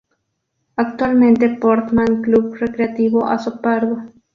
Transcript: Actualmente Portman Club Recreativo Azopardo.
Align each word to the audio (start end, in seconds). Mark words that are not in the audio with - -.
Actualmente 0.77 1.47
Portman 1.57 2.23
Club 2.23 2.55
Recreativo 2.55 3.27
Azopardo. 3.27 4.01